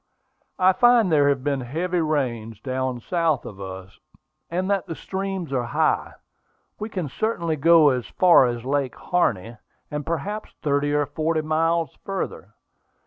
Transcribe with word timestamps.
"I 0.57 0.73
find 0.73 1.11
there 1.11 1.29
have 1.29 1.43
been 1.43 1.61
heavy 1.61 2.01
rains 2.01 2.59
down 2.59 3.01
south 3.01 3.45
of 3.45 3.61
us, 3.61 3.99
and 4.49 4.67
that 4.71 4.87
the 4.87 4.95
streams 4.95 5.53
are 5.53 5.61
high. 5.77 6.13
We 6.79 6.89
can 6.89 7.07
certainly 7.07 7.55
go 7.55 7.89
as 7.89 8.07
far 8.07 8.47
as 8.47 8.65
Lake 8.65 8.95
Harney, 8.95 9.57
and 9.91 10.03
perhaps 10.03 10.55
thirty 10.63 10.91
or 10.91 11.05
forty 11.05 11.41
miles 11.41 11.93
farther. 12.03 12.55